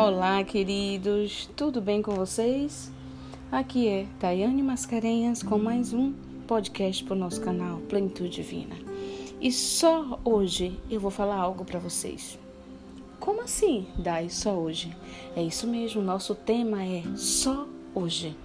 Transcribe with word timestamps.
Olá, 0.00 0.44
queridos, 0.44 1.50
tudo 1.56 1.80
bem 1.80 2.00
com 2.00 2.12
vocês? 2.12 2.88
Aqui 3.50 3.88
é 3.88 4.06
Tayane 4.20 4.62
Mascarenhas 4.62 5.42
com 5.42 5.58
mais 5.58 5.92
um 5.92 6.12
podcast 6.46 7.02
para 7.02 7.16
o 7.16 7.18
nosso 7.18 7.40
canal 7.40 7.78
Plenitude 7.78 8.30
Divina. 8.30 8.76
E 9.40 9.50
só 9.50 10.20
hoje 10.24 10.78
eu 10.88 11.00
vou 11.00 11.10
falar 11.10 11.34
algo 11.34 11.64
para 11.64 11.80
vocês. 11.80 12.38
Como 13.18 13.42
assim, 13.42 13.88
Dai, 13.98 14.30
só 14.30 14.54
hoje? 14.54 14.96
É 15.34 15.42
isso 15.42 15.66
mesmo, 15.66 16.00
nosso 16.00 16.32
tema 16.32 16.84
é 16.84 17.02
só 17.16 17.66
hoje. 17.92 18.36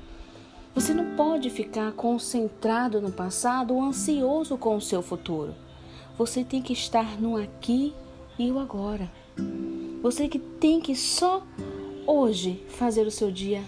Você 0.73 0.91
não 0.91 1.15
pode 1.15 1.51
ficar 1.51 1.91
concentrado 1.91 2.99
no 2.99 3.11
passado 3.11 3.75
ou 3.75 3.83
ansioso 3.83 4.57
com 4.57 4.75
o 4.75 4.81
seu 4.81 5.03
futuro. 5.03 5.53
Você 6.17 6.43
tem 6.43 6.63
que 6.63 6.73
estar 6.73 7.21
no 7.21 7.37
aqui 7.37 7.93
e 8.39 8.49
o 8.49 8.57
agora. 8.57 9.07
Você 10.03 10.27
que 10.27 10.37
tem 10.37 10.81
que 10.81 10.97
só 10.97 11.47
hoje 12.05 12.61
fazer 12.67 13.07
o 13.07 13.11
seu 13.11 13.31
dia 13.31 13.63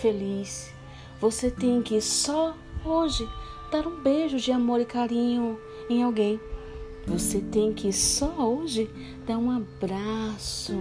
feliz. 0.00 0.72
Você 1.20 1.50
tem 1.50 1.82
que 1.82 2.00
só 2.00 2.56
hoje 2.82 3.28
dar 3.70 3.86
um 3.86 4.00
beijo 4.00 4.38
de 4.38 4.50
amor 4.50 4.80
e 4.80 4.86
carinho 4.86 5.58
em 5.90 6.02
alguém. 6.02 6.40
Você 7.06 7.38
tem 7.38 7.74
que 7.74 7.92
só 7.92 8.34
hoje 8.38 8.88
dar 9.26 9.36
um 9.36 9.50
abraço 9.50 10.72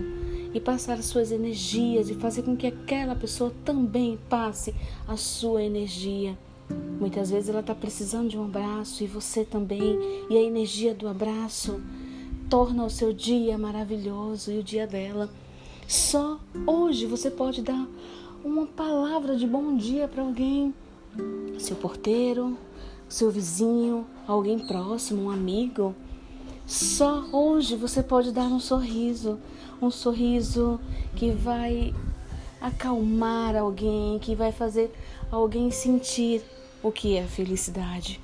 e 0.53 0.59
passar 0.61 0.93
as 0.93 1.05
suas 1.05 1.33
energias 1.33 2.09
e 2.09 2.13
fazer 2.13 2.43
com 2.43 2.55
que 2.55 2.67
aquela 2.67 3.13
pessoa 3.13 3.53
também 3.65 4.17
passe 4.29 4.73
a 5.05 5.17
sua 5.17 5.61
energia. 5.63 6.37
Muitas 6.97 7.29
vezes 7.29 7.49
ela 7.49 7.59
está 7.59 7.75
precisando 7.75 8.29
de 8.29 8.37
um 8.37 8.45
abraço 8.45 9.03
e 9.03 9.07
você 9.07 9.43
também, 9.43 9.99
e 10.29 10.37
a 10.37 10.41
energia 10.41 10.93
do 10.95 11.09
abraço 11.09 11.81
torna 12.53 12.85
o 12.85 12.89
seu 12.89 13.11
dia 13.11 13.57
maravilhoso 13.57 14.51
e 14.51 14.59
o 14.59 14.63
dia 14.63 14.85
dela. 14.85 15.27
Só 15.87 16.39
hoje 16.67 17.07
você 17.07 17.31
pode 17.31 17.63
dar 17.63 17.87
uma 18.45 18.67
palavra 18.67 19.35
de 19.35 19.47
bom 19.47 19.75
dia 19.75 20.07
para 20.07 20.21
alguém, 20.21 20.71
seu 21.57 21.75
porteiro, 21.75 22.55
seu 23.09 23.31
vizinho, 23.31 24.05
alguém 24.27 24.59
próximo, 24.59 25.23
um 25.23 25.31
amigo. 25.31 25.95
Só 26.67 27.25
hoje 27.31 27.75
você 27.75 28.03
pode 28.03 28.31
dar 28.31 28.45
um 28.45 28.59
sorriso, 28.59 29.39
um 29.81 29.89
sorriso 29.89 30.79
que 31.15 31.31
vai 31.31 31.91
acalmar 32.61 33.55
alguém, 33.55 34.19
que 34.19 34.35
vai 34.35 34.51
fazer 34.51 34.93
alguém 35.31 35.71
sentir 35.71 36.43
o 36.83 36.91
que 36.91 37.17
é 37.17 37.23
felicidade. 37.23 38.21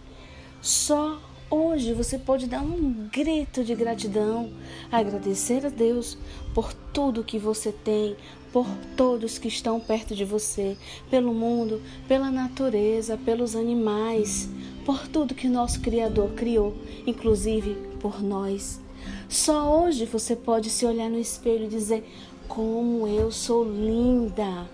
Só 0.61 1.17
Hoje 1.51 1.93
você 1.93 2.19
pode 2.19 2.45
dar 2.45 2.61
um 2.61 3.09
grito 3.11 3.63
de 3.63 3.73
gratidão, 3.73 4.51
agradecer 4.91 5.65
a 5.65 5.69
Deus 5.69 6.15
por 6.53 6.71
tudo 6.93 7.23
que 7.23 7.39
você 7.39 7.71
tem, 7.71 8.15
por 8.53 8.67
todos 8.95 9.39
que 9.39 9.47
estão 9.47 9.79
perto 9.79 10.13
de 10.13 10.23
você, 10.23 10.77
pelo 11.09 11.33
mundo, 11.33 11.81
pela 12.07 12.29
natureza, 12.29 13.17
pelos 13.17 13.55
animais, 13.55 14.47
por 14.85 15.07
tudo 15.07 15.33
que 15.33 15.49
nosso 15.49 15.81
Criador 15.81 16.29
criou, 16.35 16.75
inclusive 17.07 17.75
por 17.99 18.21
nós. 18.21 18.79
Só 19.27 19.83
hoje 19.83 20.05
você 20.05 20.35
pode 20.35 20.69
se 20.69 20.85
olhar 20.85 21.09
no 21.09 21.17
espelho 21.17 21.65
e 21.65 21.69
dizer: 21.69 22.07
Como 22.47 23.07
eu 23.07 23.31
sou 23.31 23.63
linda! 23.63 24.69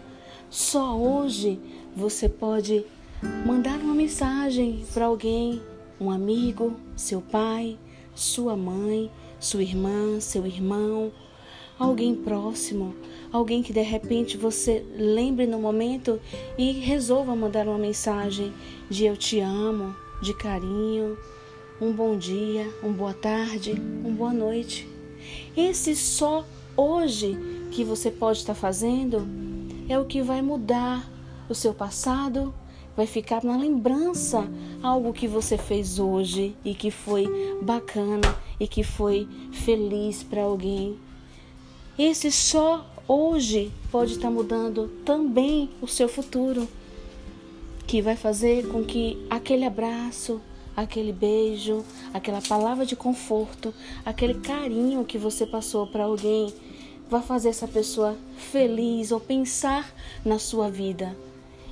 Só 0.50 0.94
hoje 0.94 1.58
você 1.96 2.28
pode 2.28 2.86
mandar 3.46 3.80
uma 3.80 3.94
mensagem 3.94 4.84
para 4.94 5.06
alguém 5.06 5.62
um 6.00 6.10
amigo, 6.10 6.76
seu 6.96 7.22
pai, 7.22 7.78
sua 8.14 8.56
mãe, 8.56 9.12
sua 9.40 9.62
irmã, 9.62 10.20
seu 10.20 10.46
irmão, 10.46 11.12
alguém 11.78 12.16
próximo, 12.16 12.96
alguém 13.32 13.62
que 13.62 13.74
de 13.74 13.82
repente 13.82 14.38
você 14.38 14.86
lembre 14.96 15.46
no 15.46 15.60
momento 15.60 16.20
e 16.58 16.72
resolva 16.72 17.36
mandar 17.36 17.68
uma 17.68 17.78
mensagem 17.78 18.54
de 18.90 19.06
eu 19.06 19.18
te 19.18 19.40
amo, 19.40 19.96
de 20.22 20.34
carinho, 20.34 21.18
um 21.82 21.92
bom 21.92 22.18
dia, 22.18 22.74
uma 22.82 22.94
boa 22.94 23.14
tarde, 23.14 23.74
uma 24.04 24.12
boa 24.12 24.34
noite. 24.34 24.88
Esse 25.56 25.96
só 25.96 26.46
hoje 26.78 27.38
que 27.72 27.84
você 27.84 28.10
pode 28.10 28.40
estar 28.40 28.56
fazendo 28.56 29.28
é 29.90 30.00
o 30.00 30.06
que 30.06 30.22
vai 30.22 30.42
mudar 30.42 31.10
o 31.50 31.54
seu 31.54 31.74
passado 31.74 32.54
vai 32.96 33.06
ficar 33.06 33.44
na 33.44 33.58
lembrança 33.58 34.48
algo 34.82 35.12
que 35.12 35.28
você 35.28 35.58
fez 35.58 36.00
hoje 36.00 36.56
e 36.64 36.74
que 36.74 36.90
foi 36.90 37.28
bacana 37.62 38.36
e 38.60 38.68
que 38.68 38.84
foi 38.84 39.28
feliz 39.52 40.24
para 40.24 40.44
alguém. 40.44 40.98
Esse 41.98 42.32
só 42.32 42.86
hoje 43.08 43.72
pode 43.92 44.14
estar 44.14 44.32
mudando 44.32 44.90
também 45.04 45.70
o 45.82 45.88
seu 45.88 46.08
futuro, 46.08 46.68
que 47.86 48.02
vai 48.02 48.16
fazer 48.16 48.68
com 48.68 48.84
que 48.84 49.26
aquele 49.30 49.66
abraço, 49.66 50.42
aquele 50.76 51.12
beijo, 51.12 51.84
aquela 52.14 52.42
palavra 52.42 52.86
de 52.86 52.96
conforto, 52.96 53.74
aquele 54.06 54.36
carinho 54.36 55.06
que 55.06 55.18
você 55.18 55.46
passou 55.46 55.86
para 55.86 56.06
alguém, 56.06 56.54
vai 57.10 57.22
fazer 57.22 57.50
essa 57.50 57.68
pessoa 57.68 58.18
feliz 58.38 59.12
ou 59.12 59.20
pensar 59.20 59.94
na 60.26 60.40
sua 60.40 60.70
vida 60.70 61.16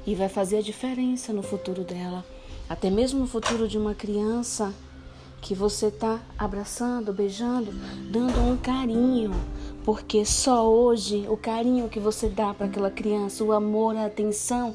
e 0.05 0.15
vai 0.15 0.29
fazer 0.29 0.57
a 0.57 0.61
diferença 0.61 1.31
no 1.31 1.43
futuro 1.43 1.83
dela, 1.83 2.25
até 2.67 2.89
mesmo 2.89 3.19
no 3.19 3.27
futuro 3.27 3.67
de 3.67 3.77
uma 3.77 3.93
criança 3.93 4.73
que 5.41 5.53
você 5.53 5.87
está 5.87 6.21
abraçando, 6.37 7.11
beijando, 7.11 7.73
dando 8.09 8.39
um 8.39 8.55
carinho, 8.55 9.31
porque 9.83 10.23
só 10.23 10.69
hoje 10.69 11.25
o 11.27 11.35
carinho 11.35 11.89
que 11.89 11.99
você 11.99 12.29
dá 12.29 12.53
para 12.53 12.67
aquela 12.67 12.89
criança, 12.89 13.43
o 13.43 13.51
amor, 13.51 13.95
a 13.97 14.05
atenção, 14.05 14.73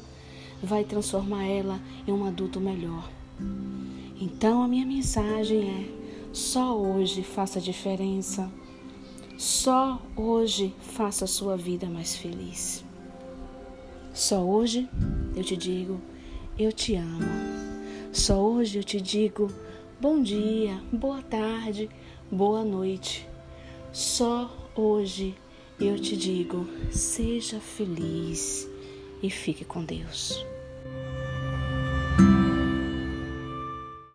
vai 0.61 0.83
transformar 0.83 1.45
ela 1.45 1.79
em 2.07 2.11
um 2.11 2.25
adulto 2.25 2.59
melhor. 2.59 3.09
Então 4.21 4.61
a 4.61 4.67
minha 4.67 4.85
mensagem 4.85 5.69
é: 5.69 5.99
só 6.33 6.77
hoje 6.77 7.23
faça 7.23 7.59
a 7.59 7.61
diferença. 7.61 8.49
Só 9.37 10.01
hoje 10.17 10.75
faça 10.81 11.23
a 11.23 11.27
sua 11.27 11.55
vida 11.55 11.87
mais 11.87 12.15
feliz. 12.15 12.83
Só 14.13 14.43
hoje 14.43 14.89
eu 15.35 15.43
te 15.43 15.55
digo, 15.55 15.99
eu 16.57 16.71
te 16.71 16.95
amo. 16.95 17.27
Só 18.11 18.41
hoje 18.41 18.79
eu 18.79 18.83
te 18.83 18.99
digo, 18.99 19.51
bom 19.99 20.21
dia, 20.21 20.81
boa 20.91 21.21
tarde, 21.21 21.89
boa 22.31 22.63
noite. 22.63 23.27
Só 23.91 24.69
hoje 24.75 25.35
eu 25.79 25.97
te 25.97 26.17
digo, 26.17 26.67
seja 26.91 27.59
feliz 27.59 28.69
e 29.21 29.29
fique 29.29 29.63
com 29.63 29.83
Deus. 29.83 30.45